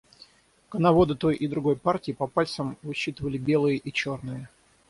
[0.69, 4.49] Коноводы той и другой партии по пальцам высчитывали белые и черные.